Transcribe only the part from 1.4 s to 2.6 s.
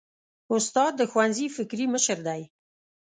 فکري مشر دی.